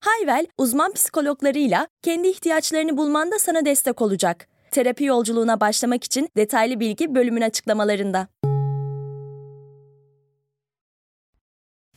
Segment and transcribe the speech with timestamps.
[0.00, 4.48] Hayvel, uzman psikologlarıyla kendi ihtiyaçlarını bulmanda sana destek olacak.
[4.70, 8.28] Terapi yolculuğuna başlamak için detaylı bilgi bölümün açıklamalarında.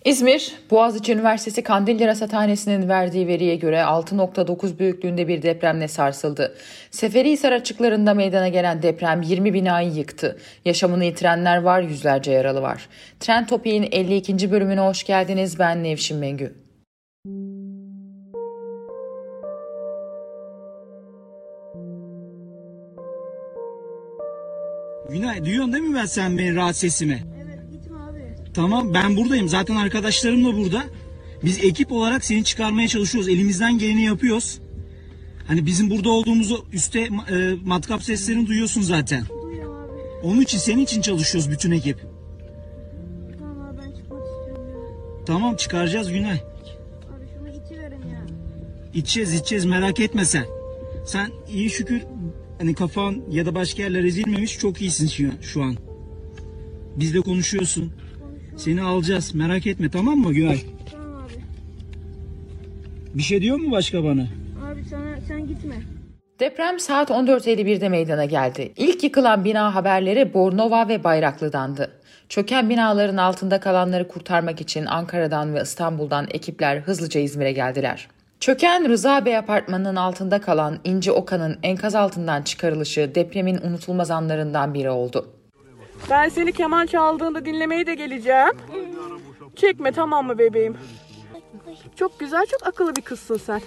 [0.06, 6.56] İzmir, Boğaziçi Üniversitesi Kandilli Rasathanesi'nin verdiği veriye göre 6.9 büyüklüğünde bir depremle sarsıldı.
[6.92, 10.38] Seferihisar açıklarında meydana gelen deprem 20 binayı yıktı.
[10.66, 12.90] Yaşamını yitirenler var, yüzlerce yaralı var.
[13.20, 14.52] Trend Topi'nin 52.
[14.52, 15.60] bölümüne hoş geldiniz.
[15.60, 16.64] Ben Nevşin Mengü.
[25.14, 27.24] Günay duyuyorsun değil mi ben sen beni rahat sesimi?
[27.46, 28.36] Evet gitme abi.
[28.54, 29.50] Tamam ben buradayım.
[29.50, 30.84] Zaten arkadaşlarım da burada.
[31.44, 33.30] Biz ekip olarak seni çıkarmaya çalışıyoruz.
[33.30, 34.60] Elimizden geleni yapıyoruz.
[35.48, 37.10] Hani bizim burada olduğumuzu üstte e,
[37.66, 39.24] matkap seslerini duyuyorsun zaten.
[39.44, 40.28] Duyuyorum abi.
[40.28, 42.00] Onun için senin için çalışıyoruz bütün ekip.
[43.40, 45.26] Tamam abi ben çıkmak istiyorum ya.
[45.26, 46.32] Tamam çıkaracağız Günay.
[46.38, 48.26] Abi şunu itiverin ya.
[48.94, 50.46] İçeceğiz içeceğiz merak etme sen.
[51.06, 52.02] Sen iyi şükür
[52.58, 55.76] hani kafan ya da başka yerler ezilmemiş çok iyisin şu, şu an.
[56.96, 57.94] Bizle konuşuyorsun.
[58.58, 60.60] Seni alacağız merak etme tamam mı Günay?
[60.92, 61.34] Tamam abi.
[63.14, 64.28] Bir şey diyor mu başka bana?
[64.66, 65.76] Abi sana sen gitme.
[66.40, 68.74] Deprem saat 14.51'de meydana geldi.
[68.78, 71.92] İlk yıkılan bina haberleri Bornova ve Bayraklı'dandı.
[72.30, 78.08] Çöken binaların altında kalanları kurtarmak için Ankara'dan ve İstanbul'dan ekipler hızlıca İzmir'e geldiler.
[78.44, 84.90] Çöken Rıza Bey apartmanının altında kalan İnci Okan'ın enkaz altından çıkarılışı depremin unutulmaz anlarından biri
[84.90, 85.30] oldu.
[86.10, 88.52] Ben seni keman çaldığında dinlemeye de geleceğim.
[89.56, 90.78] Çekme tamam mı bebeğim?
[91.96, 93.62] Çok güzel, çok akıllı bir kızsın sen.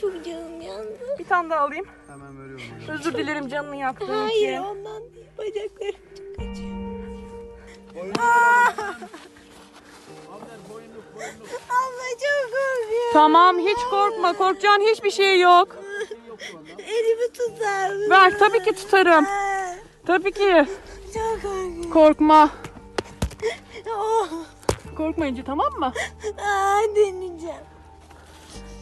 [0.00, 0.98] Çok canım yandı.
[1.18, 1.86] Bir tane daha alayım.
[2.08, 2.64] Hemen veriyorum.
[2.88, 4.62] Özür dilerim canını yaktığım Hayır için.
[4.62, 5.26] ondan değil.
[5.38, 6.78] Bacaklarım çok acıyor.
[7.94, 9.08] Çok korkuyorum.
[13.12, 14.32] Tamam hiç korkma.
[14.32, 15.68] Korkacağın hiçbir şey yok.
[16.78, 18.10] Elimi tutar mısın?
[18.10, 19.26] Ver tabii ki tutarım.
[20.06, 20.66] Tabii ki.
[21.14, 21.90] Çok korkuyorum.
[21.90, 22.50] Korkma.
[23.98, 24.28] Oh.
[24.96, 25.92] Korkma İnci tamam mı?
[26.38, 27.56] Aa, deneyeceğim.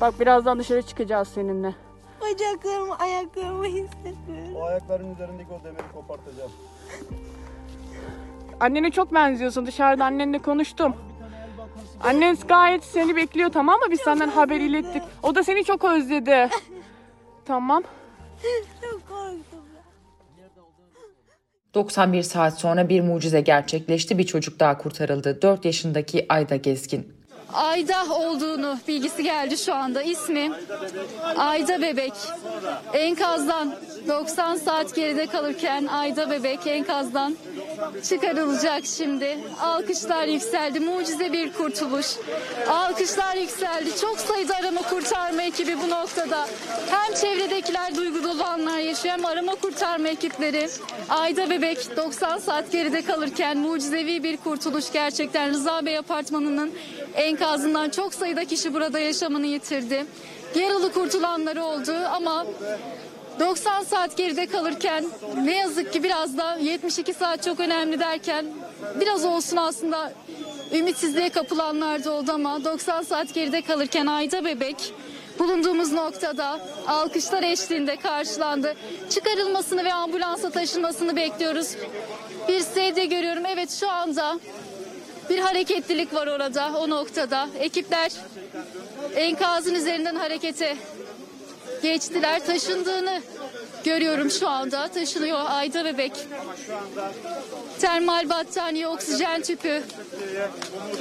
[0.00, 1.74] Bak birazdan dışarı çıkacağız seninle.
[2.20, 4.56] Bacaklarımı, ayaklarımı hissediyorum.
[4.56, 6.50] O ayakların üzerindeki o demiri kopartacağım.
[8.60, 9.66] Annene çok benziyorsun.
[9.66, 10.96] Dışarıda annenle konuştum.
[12.02, 13.86] Annen gayet seni bekliyor tamam mı?
[13.90, 15.02] Biz senden haber ilettik.
[15.22, 16.48] O da seni çok özledi.
[17.44, 17.82] Tamam.
[18.82, 19.66] Çok korktum.
[21.74, 24.18] 91 saat sonra bir mucize gerçekleşti.
[24.18, 25.42] Bir çocuk daha kurtarıldı.
[25.42, 27.16] 4 yaşındaki Ayda Gezgin.
[27.52, 30.02] Ayda olduğunu bilgisi geldi şu anda.
[30.02, 30.52] İsmi
[31.36, 32.12] Ayda Bebek.
[32.92, 33.74] Enkazdan
[34.08, 37.36] 90 saat geride kalırken Ayda Bebek enkazdan
[38.08, 39.38] çıkarılacak şimdi.
[39.60, 40.80] Alkışlar yükseldi.
[40.80, 42.06] Mucize bir kurtuluş.
[42.70, 43.90] Alkışlar yükseldi.
[44.00, 46.46] Çok sayıda arama kurtarma ekibi bu noktada.
[46.90, 50.68] Hem çevredekiler duygu dolu anlar yaşıyor hem arama kurtarma ekipleri.
[51.08, 56.72] Ayda Bebek 90 saat geride kalırken mucizevi bir kurtuluş gerçekten Rıza Bey apartmanının
[57.14, 60.06] enkazından çok sayıda kişi burada yaşamını yitirdi.
[60.54, 62.46] Yaralı kurtulanları oldu ama
[63.40, 65.04] 90 saat geride kalırken
[65.44, 68.46] ne yazık ki biraz da 72 saat çok önemli derken
[69.00, 70.12] biraz olsun aslında
[70.72, 74.94] ümitsizliğe kapılanlar da oldu ama 90 saat geride kalırken Ayda Bebek
[75.38, 78.74] bulunduğumuz noktada alkışlar eşliğinde karşılandı.
[79.10, 81.76] Çıkarılmasını ve ambulansa taşınmasını bekliyoruz.
[82.48, 83.46] Bir sedye görüyorum.
[83.46, 84.38] Evet şu anda
[85.30, 87.48] bir hareketlilik var orada o noktada.
[87.58, 88.12] Ekipler
[89.16, 90.76] enkazın üzerinden harekete
[91.82, 92.46] geçtiler.
[92.46, 93.22] Taşındığını
[93.86, 94.88] görüyorum şu anda.
[94.88, 96.12] Taşınıyor Ayda Bebek.
[97.80, 99.82] Termal battaniye, oksijen tüpü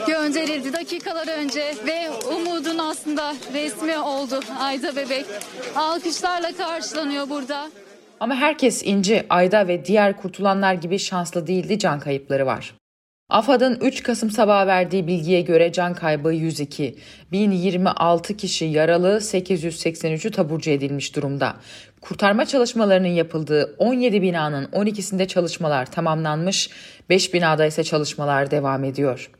[0.08, 5.26] gönderildi dakikalar önce ve umudun aslında resmi oldu Ayda Bebek.
[5.76, 7.70] Alkışlarla karşılanıyor burada.
[8.20, 12.74] Ama herkes İnci, Ayda ve diğer kurtulanlar gibi şanslı değildi can kayıpları var.
[13.30, 16.96] AFAD'ın 3 Kasım sabahı verdiği bilgiye göre can kaybı 102,
[17.32, 21.56] 1026 kişi yaralı, 883'ü taburcu edilmiş durumda.
[22.02, 26.70] Kurtarma çalışmalarının yapıldığı 17 binanın 12'sinde çalışmalar tamamlanmış,
[27.10, 29.32] 5 binada ise çalışmalar devam ediyor.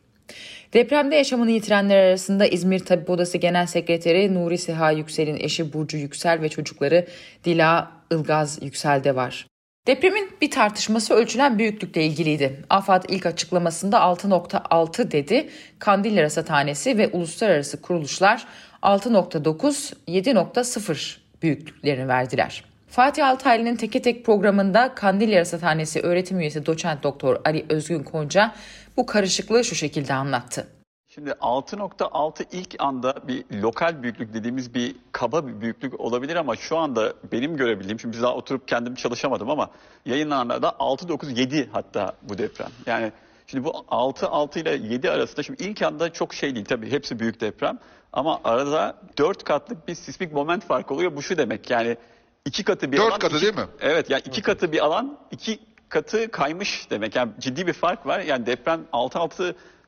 [0.74, 6.42] Depremde yaşamını yitirenler arasında İzmir Tabip Odası Genel Sekreteri Nuri Seha Yüksel'in eşi Burcu Yüksel
[6.42, 7.08] ve çocukları
[7.44, 9.48] Dila Ilgaz Yüksel de var.
[9.88, 12.64] Depremin bir tartışması ölçülen büyüklükle ilgiliydi.
[12.70, 15.50] AFAD ilk açıklamasında 6.6 dedi.
[15.80, 18.48] Kandilli Rasathanesi ve uluslararası kuruluşlar
[18.84, 22.64] 6.9, 7.0 büyüklüklerini verdiler.
[22.88, 28.56] Fatih Altaylı'nın teke tek programında Kandilli Rasathanesi öğretim üyesi doçent doktor Ali Özgün Konca
[28.98, 30.68] bu karışıklığı şu şekilde anlattı.
[31.16, 36.78] Şimdi 6.6 ilk anda bir lokal büyüklük dediğimiz bir kaba bir büyüklük olabilir ama şu
[36.78, 39.70] anda benim görebildiğim, şimdi biz daha oturup kendim çalışamadım ama
[40.06, 42.70] yayınlananlarda 6.9-7 hatta bu deprem.
[42.86, 43.12] Yani
[43.48, 47.20] şimdi bu 6, 6 ile 7 arasında şimdi ilk anda çok şey değil tabii hepsi
[47.20, 47.80] büyük deprem
[48.14, 51.16] ama arada 4 katlık bir sismik moment farkı oluyor.
[51.16, 51.98] Bu şu demek yani
[52.46, 53.20] iki katı bir Dört alan.
[53.20, 53.66] katı iki- değil mi?
[53.82, 55.60] Evet yani iki katı bir alan iki
[55.90, 57.16] katı kaymış demek.
[57.16, 58.20] Yani ciddi bir fark var.
[58.20, 58.82] Yani deprem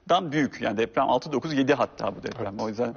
[0.07, 0.61] 6.6'dan büyük.
[0.61, 2.59] Yani deprem 6.9 7 hatta bu deprem.
[2.59, 2.93] o yüzden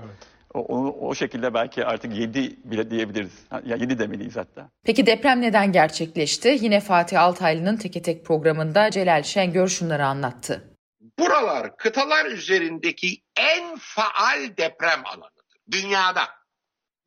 [0.55, 3.33] o, onu- o şekilde belki artık 7 bile diyebiliriz.
[3.65, 4.71] Ya 7 demeliyiz hatta.
[4.85, 6.59] Peki deprem neden gerçekleşti?
[6.61, 10.77] Yine Fatih Altaylı'nın teke tek programında Celal Şengör şunları anlattı.
[11.19, 16.23] Buralar kıtalar üzerindeki en faal deprem alanıdır dünyada.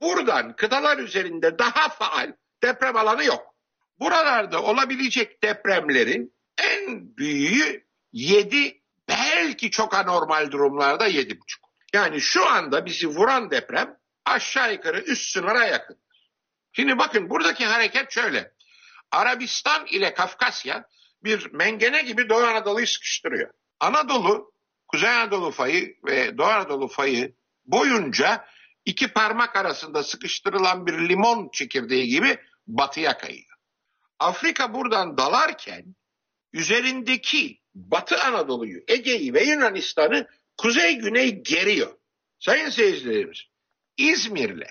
[0.01, 2.31] Buradan kıtalar üzerinde daha faal
[2.63, 3.53] deprem alanı yok.
[4.00, 7.83] Buralarda olabilecek depremlerin en büyüğü
[8.13, 11.38] 7 belki çok anormal durumlarda 7,5.
[11.94, 15.97] Yani şu anda bizi vuran deprem aşağı yukarı üst sınıra yakın.
[16.71, 18.53] Şimdi bakın buradaki hareket şöyle.
[19.11, 20.85] Arabistan ile Kafkasya
[21.23, 23.53] bir mengene gibi Doğu Anadolu'yu sıkıştırıyor.
[23.79, 24.53] Anadolu,
[24.88, 27.35] Kuzey Anadolu fayı ve Doğu Anadolu fayı
[27.65, 28.45] boyunca
[28.85, 33.57] iki parmak arasında sıkıştırılan bir limon çekirdeği gibi batıya kayıyor.
[34.19, 35.95] Afrika buradan dalarken
[36.53, 40.27] üzerindeki Batı Anadolu'yu, Ege'yi ve Yunanistan'ı
[40.57, 41.97] kuzey güney geriyor.
[42.39, 43.44] Sayın seyircilerimiz,
[43.97, 44.67] İzmir'le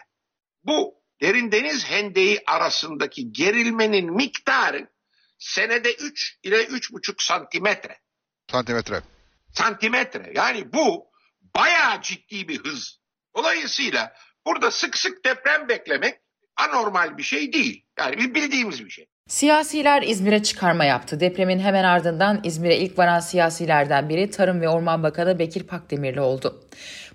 [0.64, 4.88] bu derin deniz hendeği arasındaki gerilmenin miktarı
[5.38, 8.00] senede 3 ile 3,5 santimetre.
[8.50, 9.02] Santimetre.
[9.54, 10.32] Santimetre.
[10.34, 11.06] Yani bu
[11.54, 13.00] bayağı ciddi bir hız.
[13.36, 16.20] Dolayısıyla burada sık sık deprem beklemek
[16.56, 17.86] anormal bir şey değil.
[17.98, 19.06] Yani bir bildiğimiz bir şey.
[19.32, 21.20] Siyasiler İzmir'e çıkarma yaptı.
[21.20, 26.60] Depremin hemen ardından İzmir'e ilk varan siyasilerden biri Tarım ve Orman Bakanı Bekir Pakdemirli oldu.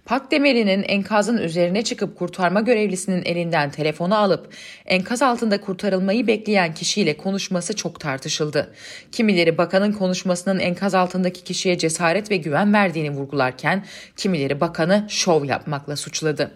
[0.06, 4.54] Pakdemirli'nin enkazın üzerine çıkıp kurtarma görevlisinin elinden telefonu alıp
[4.86, 8.74] enkaz altında kurtarılmayı bekleyen kişiyle konuşması çok tartışıldı.
[9.12, 13.86] Kimileri bakanın konuşmasının enkaz altındaki kişiye cesaret ve güven verdiğini vurgularken
[14.18, 16.52] kimileri bakanı şov yapmakla suçladı.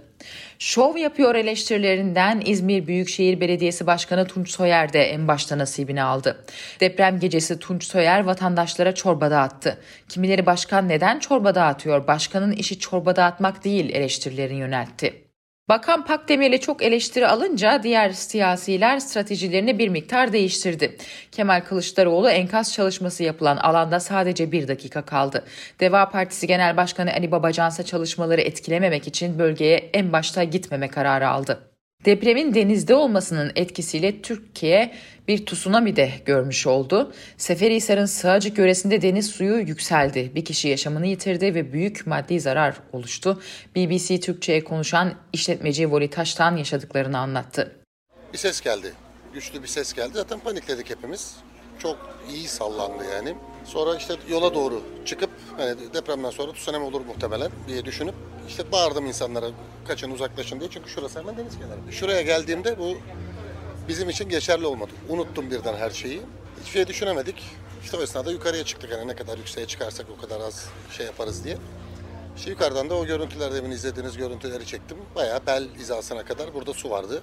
[0.60, 6.46] Şov yapıyor eleştirilerinden İzmir Büyükşehir Belediyesi Başkanı Tunç Soyer de en başta nasibini aldı.
[6.80, 9.78] Deprem gecesi Tunç Soyer vatandaşlara çorba dağıttı.
[10.10, 12.08] Kimileri başkan neden çorba dağıtıyor?
[12.08, 15.31] Başkanın işi çorba dağıtmak değil eleştirilerini yöneltti.
[15.72, 20.98] Bakan Pakdemir'le çok eleştiri alınca diğer siyasiler stratejilerini bir miktar değiştirdi.
[21.32, 25.46] Kemal Kılıçdaroğlu enkaz çalışması yapılan alanda sadece bir dakika kaldı.
[25.80, 31.71] Deva Partisi Genel Başkanı Ali Babacansa çalışmaları etkilememek için bölgeye en başta gitmeme kararı aldı.
[32.06, 34.94] Depremin denizde olmasının etkisiyle Türkiye
[35.28, 37.14] bir tsunami de görmüş oldu.
[37.38, 40.32] Seferihisar'ın Sığacık yöresinde deniz suyu yükseldi.
[40.36, 43.42] Bir kişi yaşamını yitirdi ve büyük maddi zarar oluştu.
[43.76, 47.76] BBC Türkçe'ye konuşan işletmeci Voli Taş'tan yaşadıklarını anlattı.
[48.34, 48.94] Bir ses geldi.
[49.34, 50.12] Güçlü bir ses geldi.
[50.14, 51.36] Zaten panikledik hepimiz.
[51.82, 51.98] Çok
[52.30, 53.36] iyi sallandı yani.
[53.66, 58.16] Sonra işte yola doğru çıkıp hani depremden sonra tsunami olur muhtemelen diye düşünüp
[58.48, 59.46] işte bağırdım insanlara
[59.88, 60.70] kaçın uzaklaşın diye.
[60.70, 61.92] Çünkü şurası hemen deniz kenarı.
[61.92, 62.98] Şuraya geldiğimde bu
[63.88, 64.92] bizim için geçerli olmadı.
[65.10, 66.22] Unuttum birden her şeyi.
[66.60, 67.44] Hiçbir şey düşünemedik.
[67.84, 68.92] İşte o esnada yukarıya çıktık.
[68.92, 71.58] Yani ne kadar yükseğe çıkarsak o kadar az şey yaparız diye.
[72.38, 74.98] İşte yukarıdan da o görüntüler demin izlediğiniz görüntüleri çektim.
[75.16, 77.22] Bayağı bel hizasına kadar burada su vardı.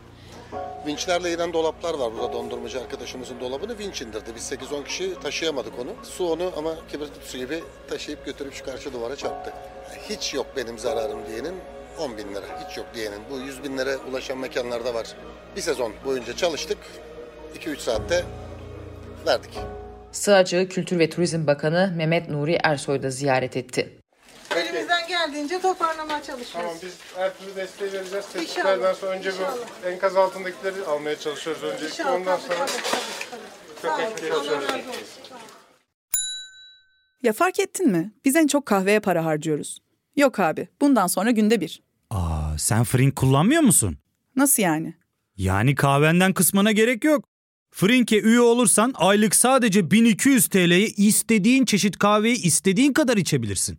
[0.87, 2.12] Vinçlerle inen dolaplar var.
[2.12, 4.31] Burada dondurmacı arkadaşımızın dolabını vinç indirdi.
[4.37, 5.91] Biz 8-10 kişi taşıyamadık onu.
[6.03, 9.53] Su onu ama kibrit kutusu gibi taşıyıp götürüp şu karşı duvara çarptı.
[10.09, 11.55] Hiç yok benim zararım diyenin
[11.99, 12.69] 10 bin lira.
[12.69, 13.21] Hiç yok diyenin.
[13.31, 15.07] Bu 100 bin lira ulaşan mekanlarda var.
[15.57, 16.79] Bir sezon boyunca çalıştık.
[17.57, 18.25] 2-3 saatte
[19.27, 19.59] verdik.
[20.12, 23.98] Sığacığı Kültür ve Turizm Bakanı Mehmet Nuri Ersoy da ziyaret etti.
[25.27, 26.53] Geldiğince toparlamaya çalışıyoruz.
[26.53, 28.27] Tamam biz her türlü desteği vereceğiz.
[28.33, 31.87] Tespitlerden sonra önce bu enkaz altındakileri almaya çalışıyoruz öncelikle.
[31.89, 32.83] İnşallah, Ondan tabii, sonra tabii,
[33.83, 34.29] tabii, tabii.
[34.29, 34.69] çok Sağ olun, Allah çalışıyoruz.
[34.69, 35.03] razı olsun.
[37.23, 38.13] Ya fark ettin mi?
[38.25, 39.79] Biz en çok kahveye para harcıyoruz.
[40.17, 41.83] Yok abi, bundan sonra günde bir.
[42.11, 43.99] Aa, sen Frink kullanmıyor musun?
[44.37, 44.95] Nasıl yani?
[45.37, 47.25] Yani kahvenden kısmına gerek yok.
[47.71, 53.79] Frink'e üye olursan aylık sadece 1200 TL'ye istediğin çeşit kahveyi istediğin kadar içebilirsin.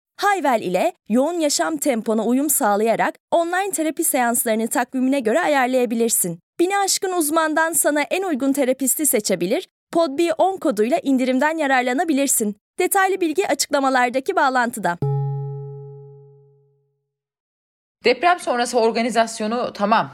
[0.21, 6.39] Hayvel ile yoğun yaşam tempona uyum sağlayarak online terapi seanslarını takvimine göre ayarlayabilirsin.
[6.59, 12.55] Bini aşkın uzmandan sana en uygun terapisti seçebilir, podb10 koduyla indirimden yararlanabilirsin.
[12.79, 14.97] Detaylı bilgi açıklamalardaki bağlantıda.
[18.03, 20.11] Deprem sonrası organizasyonu tamam.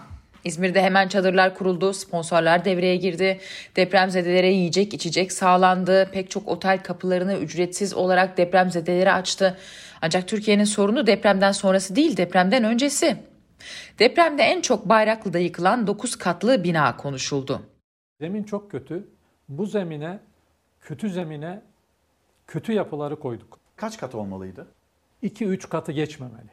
[0.47, 3.39] İzmir'de hemen çadırlar kuruldu, sponsorlar devreye girdi,
[3.75, 9.57] depremzedelere yiyecek içecek sağlandı, pek çok otel kapılarını ücretsiz olarak depremzedelere açtı.
[10.01, 13.17] Ancak Türkiye'nin sorunu depremden sonrası değil, depremden öncesi.
[13.99, 17.61] Depremde en çok Bayraklı'da yıkılan 9 katlı bina konuşuldu.
[18.21, 19.07] Zemin çok kötü.
[19.49, 20.19] Bu zemine,
[20.81, 21.61] kötü zemine
[22.47, 23.59] kötü yapıları koyduk.
[23.75, 24.67] Kaç kat olmalıydı?
[25.23, 26.51] 2-3 katı geçmemeli.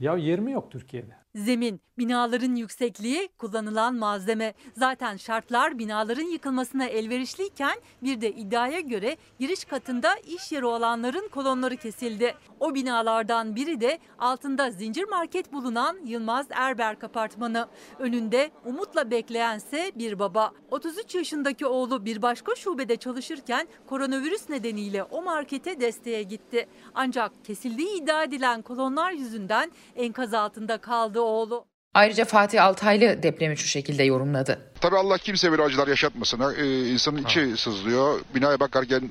[0.00, 1.21] Ya yer mi yok Türkiye'de?
[1.34, 4.54] Zemin, binaların yüksekliği, kullanılan malzeme.
[4.76, 11.76] Zaten şartlar binaların yıkılmasına elverişliyken bir de iddiaya göre giriş katında iş yeri olanların kolonları
[11.76, 12.34] kesildi.
[12.60, 17.68] O binalardan biri de altında zincir market bulunan Yılmaz Erberk apartmanı.
[17.98, 20.52] Önünde umutla bekleyense bir baba.
[20.70, 26.68] 33 yaşındaki oğlu bir başka şubede çalışırken koronavirüs nedeniyle o markete desteğe gitti.
[26.94, 31.64] Ancak kesildiği iddia edilen kolonlar yüzünden enkaz altında kaldı oğlu.
[31.94, 34.72] Ayrıca Fatih Altaylı depremi şu şekilde yorumladı.
[34.80, 36.54] Tabii Allah kimse böyle acılar yaşatmasın.
[36.58, 38.20] Ee, insanın içi sızlıyor.
[38.34, 39.10] Binaya bakarken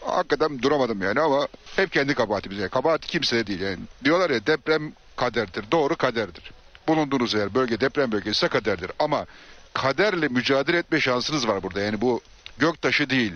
[0.00, 2.58] hakikaten duramadım yani ama hep kendi kabahatimiz.
[2.58, 2.70] Yani.
[2.70, 3.78] Kabahat kimse değil yani.
[4.04, 5.64] Diyorlar ya deprem kaderdir.
[5.72, 6.50] Doğru kaderdir.
[6.88, 8.90] Bulunduğunuz yer bölge deprem bölgesi ise kaderdir.
[8.98, 9.26] Ama
[9.74, 11.80] kaderle mücadele etme şansınız var burada.
[11.80, 12.20] Yani bu
[12.58, 13.32] göktaşı değil.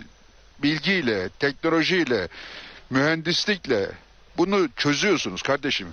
[0.62, 2.28] Bilgiyle, teknolojiyle,
[2.90, 3.90] mühendislikle
[4.38, 5.88] bunu çözüyorsunuz kardeşim.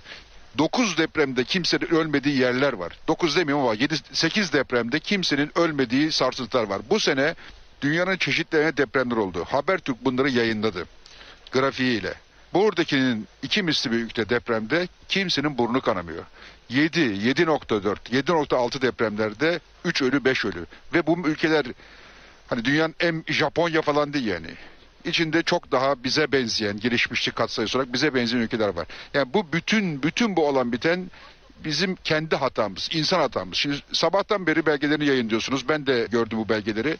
[0.57, 2.99] 9 depremde kimsenin ölmediği yerler var.
[3.07, 6.81] 9 demiyorum ama 7 8 depremde kimsenin ölmediği sarsıntılar var.
[6.89, 7.35] Bu sene
[7.81, 9.45] dünyanın çeşitli depremler oldu.
[9.49, 10.85] Habertürk bunları yayınladı.
[11.51, 12.13] Grafiğiyle.
[12.53, 16.23] Buradakinin iki misli büyükte depremde kimsenin burnu kanamıyor.
[16.69, 20.65] 7, 7.4, 7.6 depremlerde 3 ölü 5 ölü.
[20.93, 21.65] Ve bu ülkeler
[22.47, 24.49] hani dünyanın en Japonya falan değil yani
[25.07, 28.87] içinde çok daha bize benzeyen gelişmişlik katsayısı olarak bize benzeyen ülkeler var.
[29.13, 31.11] Yani bu bütün bütün bu olan biten
[31.65, 33.57] bizim kendi hatamız, insan hatamız.
[33.57, 35.69] Şimdi sabahtan beri belgelerini yayınlıyorsunuz.
[35.69, 36.97] Ben de gördüm bu belgeleri.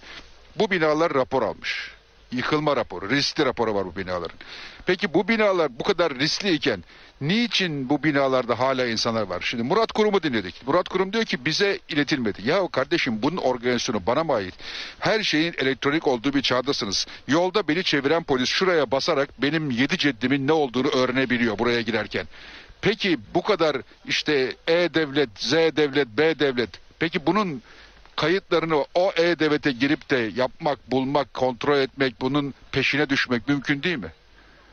[0.56, 1.97] Bu binalar rapor almış.
[2.32, 4.38] Yıkılma raporu, riskli raporu var bu binaların.
[4.86, 6.84] Peki bu binalar bu kadar riskli iken
[7.22, 9.42] niçin bu binalarda hala insanlar var?
[9.42, 10.68] Şimdi Murat Kurum'u dinledik.
[10.68, 12.50] Murat Kurum diyor ki bize iletilmedi.
[12.50, 14.54] Ya kardeşim bunun organizasyonu bana mı ait?
[15.00, 17.06] Her şeyin elektronik olduğu bir çağdasınız.
[17.28, 22.28] Yolda beni çeviren polis şuraya basarak benim yedi ceddimin ne olduğunu öğrenebiliyor buraya girerken.
[22.82, 26.70] Peki bu kadar işte E-Devlet, Z-Devlet, B-Devlet.
[27.00, 27.62] Peki bunun
[28.18, 34.12] kayıtlarını o E-Devlet'e girip de yapmak, bulmak, kontrol etmek, bunun peşine düşmek mümkün değil mi?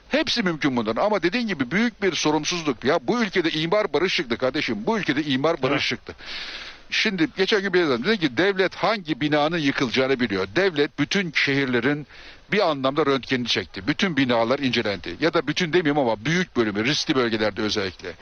[0.09, 2.85] Hepsi mümkün bunların ama dediğin gibi büyük bir sorumsuzluk.
[2.85, 4.87] Ya bu ülkede imar barış çıktı kardeşim.
[4.87, 6.15] Bu ülkede imar barış çıktı.
[6.91, 8.05] Şimdi geçen gün bir yazdım.
[8.05, 10.49] Dedi ki devlet hangi binanın yıkılacağını biliyor.
[10.57, 12.07] Devlet bütün şehirlerin
[12.53, 13.87] bir anlamda röntgenini çekti.
[13.87, 15.17] Bütün binalar incelendi.
[15.21, 18.13] Ya da bütün demiyorum ama büyük bölümü riskli bölgelerde özellikle.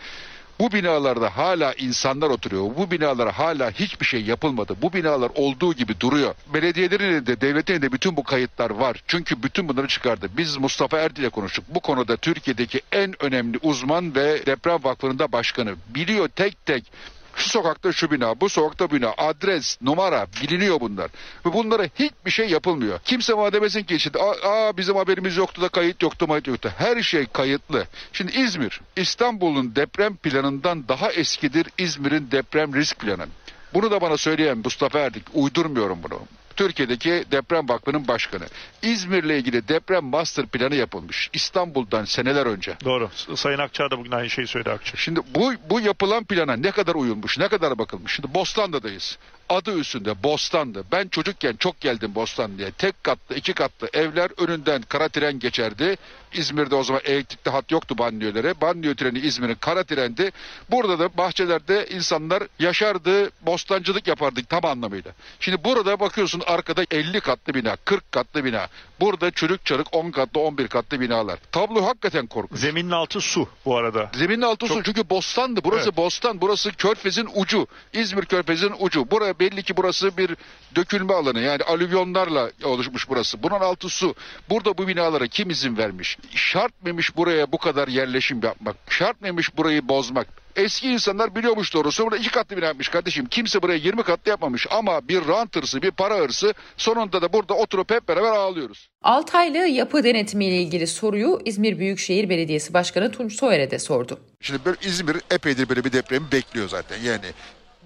[0.62, 2.62] Bu binalarda hala insanlar oturuyor.
[2.62, 4.76] Bu binalara hala hiçbir şey yapılmadı.
[4.83, 6.35] Bu binalar olduğu gibi duruyor.
[6.54, 9.02] Belediyelerin de devletin de bütün bu kayıtlar var.
[9.07, 10.28] Çünkü bütün bunları çıkardı.
[10.37, 11.64] Biz Mustafa Erdi ile konuştuk.
[11.69, 15.75] Bu konuda Türkiye'deki en önemli uzman ve deprem vakfında başkanı.
[15.95, 16.92] Biliyor tek tek
[17.37, 21.11] şu sokakta şu bina, bu sokakta bina, adres, numara biliniyor bunlar.
[21.47, 22.99] Ve bunlara hiçbir şey yapılmıyor.
[23.05, 26.73] Kimse bana demesin ki işte aa bizim haberimiz yoktu da kayıt yoktu kayıt yoktu.
[26.79, 27.87] Her şey kayıtlı.
[28.12, 33.27] Şimdi İzmir, İstanbul'un deprem planından daha eskidir İzmir'in deprem risk planı.
[33.75, 35.25] Bunu da bana söyleyen Mustafa Erdik.
[35.35, 36.21] Uydurmuyorum bunu.
[36.52, 38.44] Türkiye'deki Deprem Vakfı'nın başkanı.
[38.82, 41.30] İzmir'le ilgili deprem master planı yapılmış.
[41.32, 42.76] İstanbul'dan seneler önce.
[42.85, 43.11] Doğru.
[43.35, 44.99] Sayın Akçar da bugün aynı şeyi söyledi Akçar.
[44.99, 48.12] Şimdi bu, bu yapılan plana ne kadar uyulmuş, ne kadar bakılmış.
[48.14, 49.18] Şimdi Bostanlı'dayız.
[49.54, 50.85] Adı üstünde Bostan'dı.
[50.92, 52.71] Ben çocukken çok geldim Bostan diye.
[52.71, 55.97] Tek katlı, iki katlı evler önünden kara tren geçerdi.
[56.32, 58.61] İzmir'de o zaman elektrikli hat yoktu banliyölere.
[58.61, 60.32] Banliyö treni İzmir'in kara trendi.
[60.71, 65.12] Burada da bahçelerde insanlar yaşardı, bostancılık yapardık tam anlamıyla.
[65.40, 68.68] Şimdi burada bakıyorsun arkada 50 katlı bina, 40 katlı bina.
[69.00, 71.38] Burada çürük çarık 10 katlı, 11 katlı binalar.
[71.52, 72.61] Tablo hakikaten korkunç.
[72.61, 74.11] Zeminin altı su bu arada.
[74.14, 75.61] Zeminin altı su çünkü bostandı.
[75.64, 75.97] Burası Evet.
[75.97, 76.40] bostan.
[76.40, 77.66] Burası körfezin ucu.
[77.92, 79.11] İzmir körfezin ucu.
[79.11, 80.37] Buraya belli ki burası bir
[80.75, 81.40] dökülme alanı.
[81.40, 83.42] Yani alüvyonlarla oluşmuş burası.
[83.42, 84.14] Bunun altı su.
[84.50, 86.18] Burada bu binalara kim izin vermiş?
[86.34, 88.76] Şart mıymış buraya bu kadar yerleşim yapmak?
[88.88, 90.26] Şart mıymış burayı bozmak?
[90.56, 92.04] Eski insanlar biliyormuş doğrusu.
[92.04, 93.26] Burada iki katlı bina yapmış kardeşim.
[93.26, 94.66] Kimse buraya 20 katlı yapmamış.
[94.70, 98.88] Ama bir rant hırsı, bir para hırsı sonunda da burada oturup hep beraber ağlıyoruz.
[99.02, 104.20] Altaylı yapı denetimi ile ilgili soruyu İzmir Büyükşehir Belediyesi Başkanı Tunç Soyer'e de sordu.
[104.40, 106.99] Şimdi böyle İzmir epeydir böyle bir depremi bekliyor zaten.
[107.02, 107.26] Yani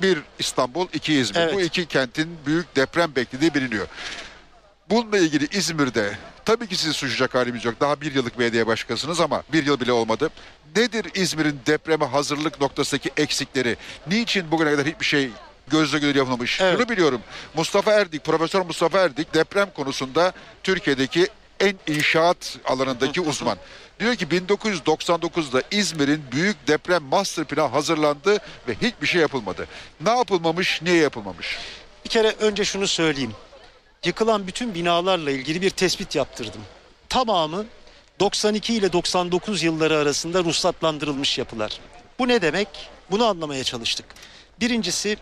[0.03, 1.55] bir İstanbul, iki İzmir.
[1.55, 3.87] Bu iki kentin büyük deprem beklediği biliniyor.
[4.91, 6.13] Bununla ilgili İzmir'de
[6.45, 7.75] tabii ki sizi suçlayacak halimiz yok.
[7.81, 10.31] Daha bir yıllık belediye başkanısınız ama bir yıl bile olmadı.
[10.77, 13.77] Nedir İzmir'in depreme hazırlık noktasındaki eksikleri?
[14.07, 15.31] Niçin bugüne kadar hiçbir şey
[15.69, 16.57] gözle görülür yapılmamış?
[16.57, 17.21] Şunu biliyorum.
[17.55, 21.29] Mustafa Erdik, Profesör Mustafa Erdik deprem konusunda Türkiye'deki
[21.61, 23.59] en inşaat alanındaki uzman.
[24.01, 29.67] Diyor ki 1999'da İzmir'in büyük deprem master planı hazırlandı ve hiçbir şey yapılmadı.
[30.01, 31.59] Ne yapılmamış, niye yapılmamış?
[32.05, 33.33] Bir kere önce şunu söyleyeyim.
[34.05, 36.61] Yıkılan bütün binalarla ilgili bir tespit yaptırdım.
[37.09, 37.65] Tamamı
[38.21, 41.81] 92 ile 99 yılları arasında ruhsatlandırılmış yapılar.
[42.19, 42.69] Bu ne demek?
[43.11, 44.07] Bunu anlamaya çalıştık.
[44.61, 45.17] Birincisi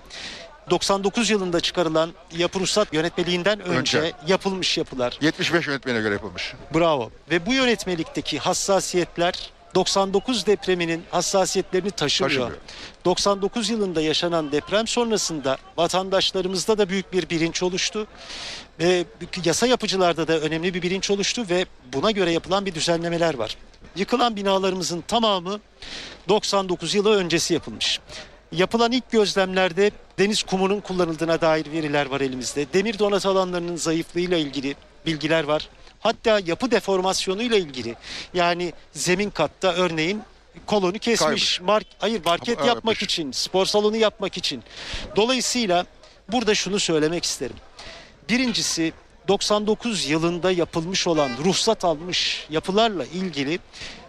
[0.71, 4.12] 99 yılında çıkarılan yapı ruhsat yönetmeliğinden önce, Önce.
[4.26, 5.18] yapılmış yapılar.
[5.21, 6.54] 75 yönetmene göre yapılmış.
[6.75, 7.11] Bravo.
[7.30, 12.30] Ve bu yönetmelikteki hassasiyetler 99 depreminin hassasiyetlerini taşımıyor.
[12.30, 12.61] Taşımıyor.
[13.04, 18.06] 99 yılında yaşanan deprem sonrasında vatandaşlarımızda da büyük bir bilinç oluştu.
[18.80, 19.04] Ve
[19.44, 23.56] yasa yapıcılarda da önemli bir bilinç oluştu ve buna göre yapılan bir düzenlemeler var.
[23.97, 25.61] Yıkılan binalarımızın tamamı
[26.28, 28.00] 99 yılı öncesi yapılmış.
[28.56, 32.73] Yapılan ilk gözlemlerde deniz kumunun kullanıldığına dair veriler var elimizde.
[32.73, 34.75] Demir donat alanlarının zayıflığıyla ilgili
[35.06, 35.68] bilgiler var.
[36.00, 37.94] Hatta yapı deformasyonuyla ilgili
[38.34, 40.23] yani zemin katta örneğin
[40.66, 41.61] kolonu kesmiş.
[41.61, 44.62] Mark, hayır market Ama- yapmak için, spor salonu yapmak için.
[45.16, 45.87] Dolayısıyla
[46.32, 47.56] burada şunu söylemek isterim.
[48.28, 48.92] Birincisi
[49.28, 53.58] 99 yılında yapılmış olan ruhsat almış yapılarla ilgili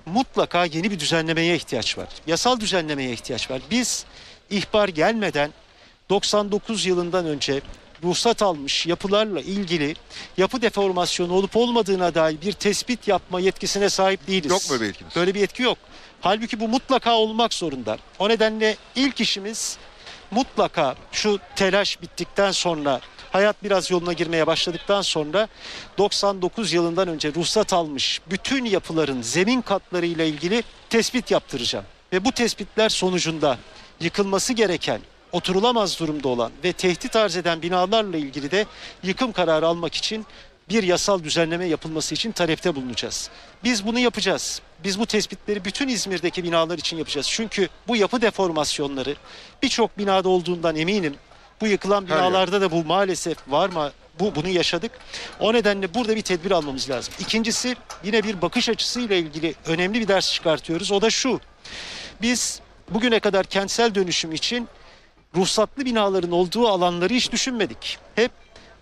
[0.05, 2.07] mutlaka yeni bir düzenlemeye ihtiyaç var.
[2.27, 3.61] Yasal düzenlemeye ihtiyaç var.
[3.71, 4.05] Biz
[4.49, 5.51] ihbar gelmeden
[6.09, 7.61] 99 yılından önce
[8.03, 9.95] ruhsat almış yapılarla ilgili
[10.37, 14.51] yapı deformasyonu olup olmadığına dair bir tespit yapma yetkisine sahip değiliz.
[14.51, 15.15] Yok mu öyle yetkiniz?
[15.15, 15.77] Böyle bir yetki yok.
[16.21, 17.97] Halbuki bu mutlaka olmak zorunda.
[18.19, 19.77] O nedenle ilk işimiz
[20.31, 25.47] mutlaka şu telaş bittikten sonra hayat biraz yoluna girmeye başladıktan sonra
[25.97, 31.85] 99 yılından önce ruhsat almış bütün yapıların zemin katları ile ilgili tespit yaptıracağım.
[32.13, 33.57] Ve bu tespitler sonucunda
[33.99, 38.65] yıkılması gereken oturulamaz durumda olan ve tehdit arz eden binalarla ilgili de
[39.03, 40.25] yıkım kararı almak için
[40.69, 43.29] bir yasal düzenleme yapılması için talepte bulunacağız.
[43.63, 44.61] Biz bunu yapacağız.
[44.83, 47.27] Biz bu tespitleri bütün İzmir'deki binalar için yapacağız.
[47.29, 49.15] Çünkü bu yapı deformasyonları
[49.63, 51.15] birçok binada olduğundan eminim.
[51.61, 53.91] Bu yıkılan binalarda da bu maalesef var mı?
[54.19, 54.91] Bu bunu yaşadık.
[55.39, 57.13] O nedenle burada bir tedbir almamız lazım.
[57.19, 60.91] İkincisi yine bir bakış açısıyla ilgili önemli bir ders çıkartıyoruz.
[60.91, 61.39] O da şu.
[62.21, 64.67] Biz bugüne kadar kentsel dönüşüm için
[65.35, 67.97] ruhsatlı binaların olduğu alanları hiç düşünmedik.
[68.15, 68.31] Hep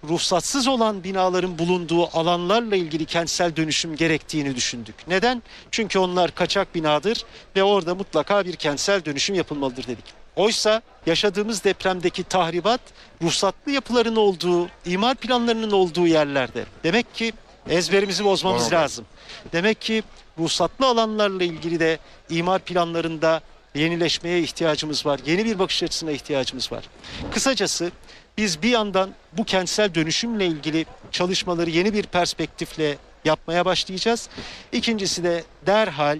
[0.04, 4.96] ruhsatsız olan binaların bulunduğu alanlarla ilgili kentsel dönüşüm gerektiğini düşündük.
[5.08, 5.44] Neden?
[5.72, 10.06] Çünkü onlar kaçak binadır ve orada mutlaka bir kentsel dönüşüm yapılmalıdır dedik.
[10.36, 12.82] Oysa yaşadığımız depremdeki tahribat
[13.22, 16.66] ruhsatlı yapıların olduğu, imar planlarının olduğu yerlerde.
[16.84, 17.34] Demek ki
[17.70, 18.76] ezberimizi bozmamız Doğru.
[18.76, 19.06] lazım.
[19.52, 20.04] Demek ki
[20.40, 23.42] ruhsatlı alanlarla ilgili de imar planlarında
[23.76, 25.20] yenileşmeye ihtiyacımız var.
[25.26, 26.84] Yeni bir bakış açısına ihtiyacımız var.
[27.32, 27.92] Kısacası
[28.38, 34.30] biz bir yandan bu kentsel dönüşümle ilgili çalışmaları yeni bir perspektifle yapmaya başlayacağız.
[34.72, 36.20] İkincisi de derhal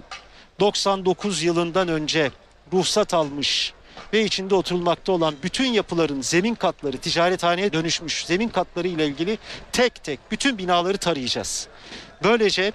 [0.60, 2.30] 99 yılından önce
[2.72, 3.72] ruhsat almış
[4.12, 9.38] ve içinde oturulmakta olan bütün yapıların zemin katları ticarethaneye dönüşmüş zemin katları ile ilgili
[9.72, 11.68] tek tek bütün binaları tarayacağız.
[12.22, 12.72] Böylece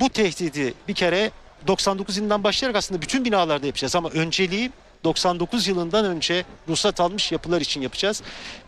[0.00, 1.30] bu tehdidi bir kere
[1.66, 4.70] 99 yılından başlayarak aslında bütün binalarda yapacağız ama önceliği
[5.04, 8.22] 99 yılından önce ruhsat almış yapılar için yapacağız.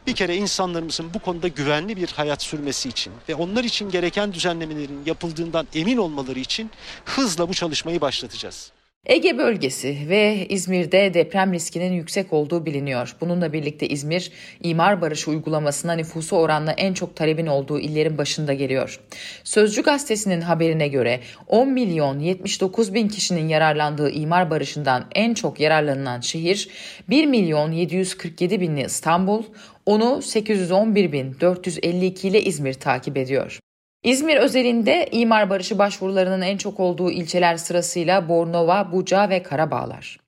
[0.06, 5.02] Bir kere insanlarımızın bu konuda güvenli bir hayat sürmesi için ve onlar için gereken düzenlemelerin
[5.06, 6.70] yapıldığından emin olmaları için
[7.04, 8.72] hızla bu çalışmayı başlatacağız.
[9.08, 13.16] Ege bölgesi ve İzmir'de deprem riskinin yüksek olduğu biliniyor.
[13.20, 19.00] Bununla birlikte İzmir, imar barışı uygulamasına nüfusu oranla en çok talebin olduğu illerin başında geliyor.
[19.44, 26.20] Sözcü gazetesinin haberine göre 10 milyon 79 bin kişinin yararlandığı imar barışından en çok yararlanılan
[26.20, 26.68] şehir
[27.08, 29.42] 1 milyon 747 binli İstanbul,
[29.86, 33.58] onu 811 bin 452 ile İzmir takip ediyor.
[34.02, 40.18] İzmir özelinde imar barışı başvurularının en çok olduğu ilçeler sırasıyla Bornova, Buca ve Karabağlar.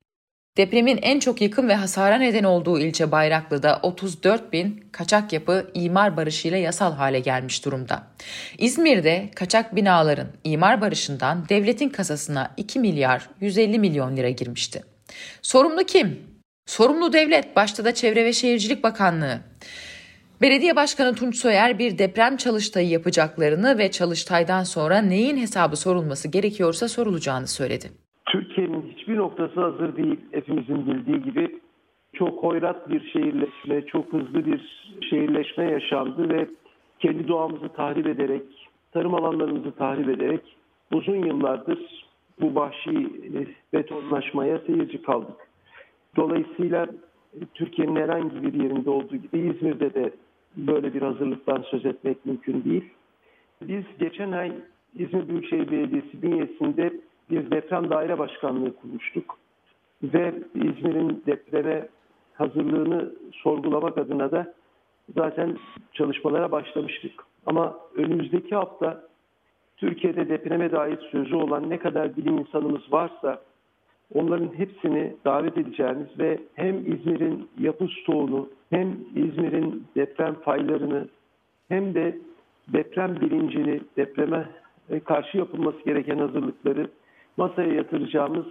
[0.56, 6.16] Depremin en çok yıkım ve hasara neden olduğu ilçe Bayraklı'da 34 bin kaçak yapı imar
[6.16, 8.06] barışıyla yasal hale gelmiş durumda.
[8.58, 14.82] İzmir'de kaçak binaların imar barışından devletin kasasına 2 milyar 150 milyon lira girmişti.
[15.42, 16.20] Sorumlu kim?
[16.66, 19.40] Sorumlu devlet, başta da Çevre ve Şehircilik Bakanlığı.
[20.42, 26.88] Belediye Başkanı Tunç Soyer bir deprem çalıştayı yapacaklarını ve çalıştaydan sonra neyin hesabı sorulması gerekiyorsa
[26.88, 27.86] sorulacağını söyledi.
[28.26, 30.20] Türkiye'nin hiçbir noktası hazır değil.
[30.30, 31.60] Hepimizin bildiği gibi
[32.14, 36.48] çok hoyrat bir şehirleşme, çok hızlı bir şehirleşme yaşandı ve
[36.98, 38.42] kendi doğamızı tahrip ederek,
[38.92, 40.40] tarım alanlarımızı tahrip ederek
[40.92, 42.06] uzun yıllardır
[42.40, 43.10] bu vahşi
[43.72, 45.36] betonlaşmaya seyirci kaldık.
[46.16, 46.86] Dolayısıyla
[47.54, 50.10] Türkiye'nin herhangi bir yerinde olduğu gibi İzmir'de de
[50.56, 52.84] böyle bir hazırlıktan söz etmek mümkün değil.
[53.62, 54.52] Biz geçen ay
[54.94, 56.92] İzmir Büyükşehir Belediyesi bünyesinde
[57.30, 59.38] bir deprem daire başkanlığı kurmuştuk.
[60.02, 61.88] Ve İzmir'in depreme
[62.34, 64.54] hazırlığını sorgulamak adına da
[65.16, 65.58] zaten
[65.92, 67.12] çalışmalara başlamıştık.
[67.46, 69.04] Ama önümüzdeki hafta
[69.76, 73.42] Türkiye'de depreme dair sözü olan ne kadar bilim insanımız varsa
[74.14, 81.08] onların hepsini davet edeceğimiz ve hem İzmir'in yapı stoğunu hem İzmir'in deprem faylarını
[81.68, 82.18] hem de
[82.68, 84.48] deprem bilincini, depreme
[85.04, 86.90] karşı yapılması gereken hazırlıkları
[87.36, 88.46] masaya yatıracağımız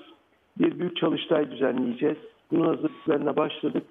[0.60, 2.18] bir büyük çalıştay düzenleyeceğiz.
[2.52, 3.84] Bunun hazırlıklarına başladık.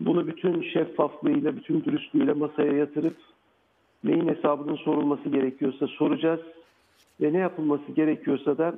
[0.00, 3.16] Bunu bütün şeffaflığıyla, bütün dürüstlüğüyle masaya yatırıp
[4.04, 6.40] neyin hesabının sorulması gerekiyorsa soracağız
[7.20, 8.74] ve ne yapılması gerekiyorsa da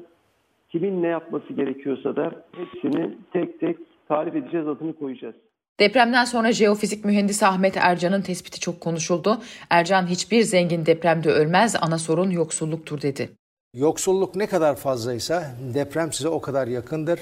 [0.72, 3.76] kimin ne yapması gerekiyorsa da hepsini tek tek
[4.09, 5.35] tarif edeceğiz, adını koyacağız.
[5.81, 9.38] Depremden sonra jeofizik mühendisi Ahmet Ercan'ın tespiti çok konuşuldu.
[9.70, 13.31] Ercan hiçbir zengin depremde ölmez, ana sorun yoksulluktur dedi.
[13.74, 17.20] Yoksulluk ne kadar fazlaysa deprem size o kadar yakındır.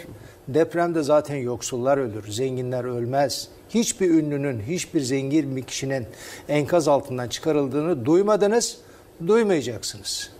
[0.48, 3.50] Depremde zaten yoksullar ölür, zenginler ölmez.
[3.70, 6.06] Hiçbir ünlünün, hiçbir zengin bir kişinin
[6.48, 8.80] enkaz altından çıkarıldığını duymadınız,
[9.26, 10.32] duymayacaksınız.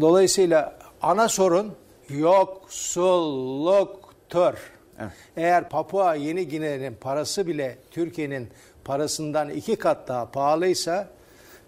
[0.00, 1.72] Dolayısıyla ana sorun
[2.10, 4.54] yoksulluktur.
[5.00, 5.12] Evet.
[5.36, 8.48] Eğer Papua Yeni Gine'nin parası bile Türkiye'nin
[8.84, 11.08] parasından iki kat daha pahalıysa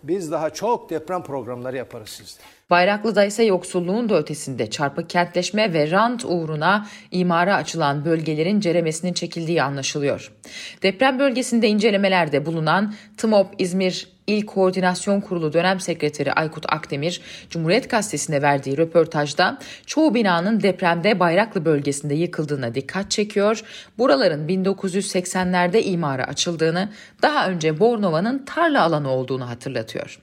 [0.03, 2.43] biz daha çok deprem programları yaparız sizde.
[2.71, 9.63] Bayraklı'da ise yoksulluğun da ötesinde çarpık kentleşme ve rant uğruna imara açılan bölgelerin ceremesinin çekildiği
[9.63, 10.33] anlaşılıyor.
[10.83, 18.43] Deprem bölgesinde incelemelerde bulunan TMOP İzmir İl Koordinasyon Kurulu dönem sekreteri Aykut Akdemir, Cumhuriyet Gazetesi'ne
[18.43, 23.63] verdiği röportajda çoğu binanın depremde Bayraklı bölgesinde yıkıldığına dikkat çekiyor.
[23.99, 26.89] Buraların 1980'lerde imara açıldığını,
[27.23, 30.19] daha önce Bornova'nın tarla alanı olduğunu hatırlatıyor.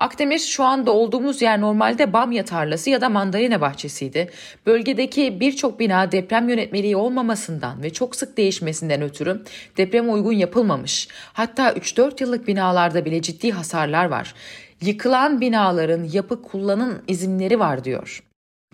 [0.00, 4.30] Akdemir şu anda olduğumuz yer normalde bamya tarlası ya da mandalina bahçesiydi.
[4.66, 9.42] Bölgedeki birçok bina deprem yönetmeliği olmamasından ve çok sık değişmesinden ötürü
[9.76, 11.08] deprem uygun yapılmamış.
[11.32, 14.34] Hatta 3-4 yıllık binalarda bile ciddi hasarlar var.
[14.80, 18.22] Yıkılan binaların yapı kullanım izinleri var diyor.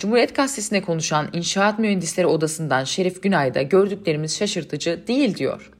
[0.00, 5.70] Cumhuriyet Gazetesi'ne konuşan İnşaat Mühendisleri Odası'ndan Şerif Günay da gördüklerimiz şaşırtıcı değil diyor.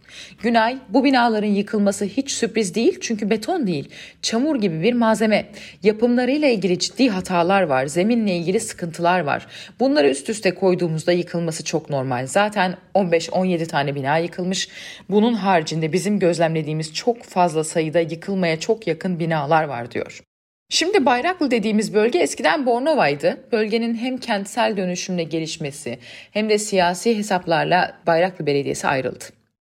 [0.42, 3.88] Günay, bu binaların yıkılması hiç sürpriz değil çünkü beton değil,
[4.23, 5.47] çamur gibi bir malzeme.
[5.83, 9.47] Yapımlarıyla ilgili ciddi hatalar var, zeminle ilgili sıkıntılar var.
[9.81, 12.27] Bunları üst üste koyduğumuzda yıkılması çok normal.
[12.27, 14.69] Zaten 15-17 tane bina yıkılmış.
[15.11, 20.21] Bunun haricinde bizim gözlemlediğimiz çok fazla sayıda yıkılmaya çok yakın binalar var diyor.
[20.69, 23.45] Şimdi Bayraklı dediğimiz bölge eskiden Bornova'ydı.
[23.53, 25.99] Bölgenin hem kentsel dönüşümle gelişmesi
[26.31, 29.25] hem de siyasi hesaplarla Bayraklı Belediyesi ayrıldı.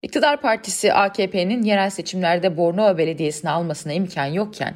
[0.04, 4.74] İktidar Partisi AKP'nin yerel seçimlerde Bornova Belediyesi'ni almasına imkan yokken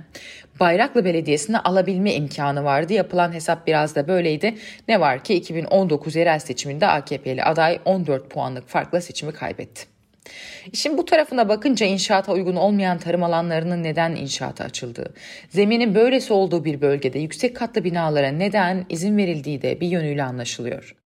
[0.59, 2.93] Bayraklı Belediyesi'ni alabilme imkanı vardı.
[2.93, 4.55] Yapılan hesap biraz da böyleydi.
[4.87, 9.85] Ne var ki 2019 yerel seçiminde AKP'li aday 14 puanlık farkla seçimi kaybetti.
[10.71, 15.13] İşin bu tarafına bakınca inşaata uygun olmayan tarım alanlarının neden inşaata açıldığı,
[15.49, 21.02] zeminin böylesi olduğu bir bölgede yüksek katlı binalara neden izin verildiği de bir yönüyle anlaşılıyor.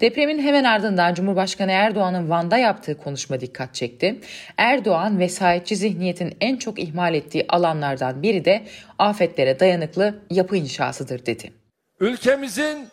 [0.00, 4.20] Depremin hemen ardından Cumhurbaşkanı Erdoğan'ın Van'da yaptığı konuşma dikkat çekti.
[4.56, 8.66] Erdoğan vesayetçi zihniyetin en çok ihmal ettiği alanlardan biri de
[8.98, 11.52] afetlere dayanıklı yapı inşasıdır dedi.
[12.00, 12.88] Ülkemizin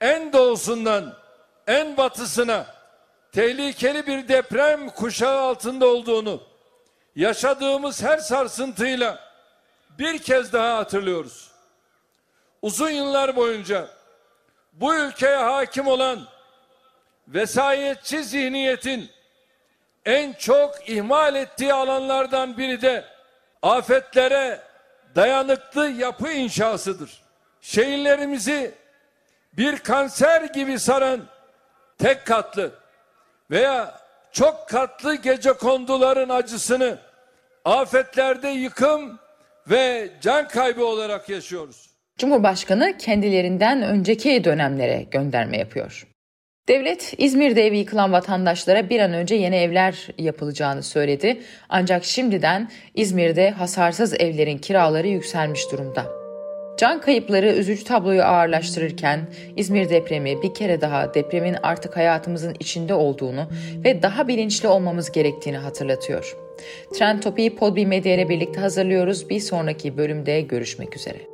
[0.00, 1.14] en doğusundan
[1.66, 2.66] en batısına
[3.32, 6.42] tehlikeli bir deprem kuşağı altında olduğunu
[7.16, 9.18] yaşadığımız her sarsıntıyla
[9.98, 11.50] bir kez daha hatırlıyoruz.
[12.62, 13.88] Uzun yıllar boyunca
[14.72, 16.33] bu ülkeye hakim olan
[17.28, 19.10] vesayetçi zihniyetin
[20.04, 23.04] en çok ihmal ettiği alanlardan biri de
[23.62, 24.60] afetlere
[25.14, 27.22] dayanıklı yapı inşasıdır.
[27.60, 28.74] Şehirlerimizi
[29.52, 31.20] bir kanser gibi saran
[31.98, 32.70] tek katlı
[33.50, 34.00] veya
[34.32, 36.98] çok katlı gece konduların acısını
[37.64, 39.18] afetlerde yıkım
[39.70, 41.90] ve can kaybı olarak yaşıyoruz.
[42.18, 46.06] Cumhurbaşkanı kendilerinden önceki dönemlere gönderme yapıyor.
[46.68, 51.40] Devlet İzmir'de evi yıkılan vatandaşlara bir an önce yeni evler yapılacağını söyledi.
[51.68, 56.06] Ancak şimdiden İzmir'de hasarsız evlerin kiraları yükselmiş durumda.
[56.78, 59.20] Can kayıpları üzücü tabloyu ağırlaştırırken
[59.56, 63.48] İzmir depremi bir kere daha depremin artık hayatımızın içinde olduğunu
[63.84, 66.36] ve daha bilinçli olmamız gerektiğini hatırlatıyor.
[66.94, 69.30] Trend Topi'yi Podbi Medya ile birlikte hazırlıyoruz.
[69.30, 71.33] Bir sonraki bölümde görüşmek üzere.